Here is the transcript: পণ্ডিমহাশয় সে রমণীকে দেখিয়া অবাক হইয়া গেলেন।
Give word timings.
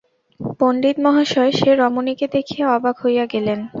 পণ্ডিমহাশয় 0.59 1.51
সে 1.51 1.69
রমণীকে 1.75 2.25
দেখিয়া 2.27 2.65
অবাক 2.75 2.95
হইয়া 3.03 3.25
গেলেন। 3.33 3.59